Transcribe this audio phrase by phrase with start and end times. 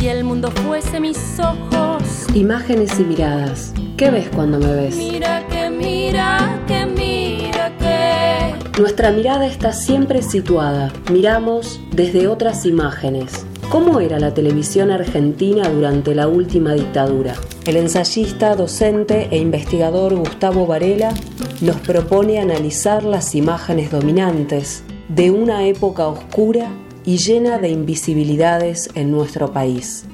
[0.00, 2.02] Si el mundo fuese mis ojos.
[2.32, 3.74] Imágenes y miradas.
[3.98, 4.96] ¿Qué ves cuando me ves?
[4.96, 8.80] Mira que mira que mira que.
[8.80, 10.90] Nuestra mirada está siempre situada.
[11.12, 13.44] Miramos desde otras imágenes.
[13.68, 17.34] ¿Cómo era la televisión argentina durante la última dictadura?
[17.66, 21.12] El ensayista, docente e investigador Gustavo Varela
[21.60, 26.70] nos propone analizar las imágenes dominantes de una época oscura
[27.10, 30.04] y llena de invisibilidades en nuestro país.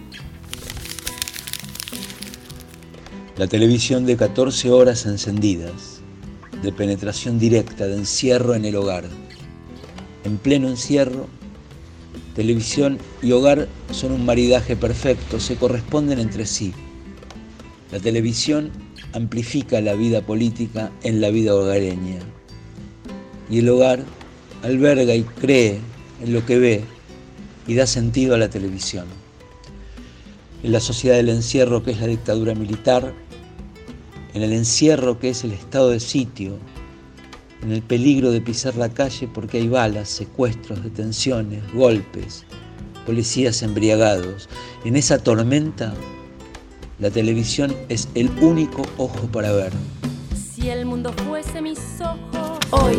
[3.37, 6.01] La televisión de 14 horas encendidas,
[6.63, 9.05] de penetración directa, de encierro en el hogar.
[10.25, 11.27] En pleno encierro,
[12.35, 16.73] Televisión y hogar son un maridaje perfecto, se corresponden entre sí.
[17.93, 18.71] La televisión
[19.13, 22.21] amplifica la vida política en la vida hogareña.
[23.51, 24.03] Y el hogar
[24.63, 25.79] alberga y cree
[26.23, 26.96] en lo que ve
[27.67, 29.07] y da sentido a la televisión.
[30.63, 33.13] En la sociedad del encierro que es la dictadura militar,
[34.35, 36.59] en el encierro que es el estado de sitio,
[37.63, 42.45] en el peligro de pisar la calle porque hay balas, secuestros, detenciones, golpes,
[43.07, 44.49] policías embriagados.
[44.85, 45.95] En esa tormenta,
[46.99, 49.73] la televisión es el único ojo para ver.
[50.35, 52.59] Si el mundo fuese mis ojos.
[52.71, 52.97] Hoy,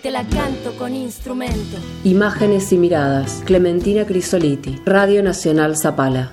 [0.00, 1.78] te la canto con instrumento.
[2.04, 3.42] Imágenes y miradas.
[3.44, 6.32] Clementina Crisoliti, Radio Nacional Zapala.